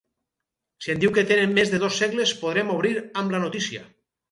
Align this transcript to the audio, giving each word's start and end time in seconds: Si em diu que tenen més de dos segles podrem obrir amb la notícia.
Si 0.85 0.89
em 0.93 1.01
diu 1.03 1.13
que 1.17 1.25
tenen 1.33 1.53
més 1.59 1.75
de 1.75 1.81
dos 1.85 2.01
segles 2.05 2.33
podrem 2.41 2.73
obrir 2.79 2.97
amb 3.25 3.37
la 3.39 3.45
notícia. 3.47 3.87